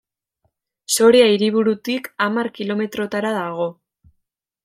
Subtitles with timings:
[0.93, 3.71] Soria hiriburutik hamar kilometrotara dago.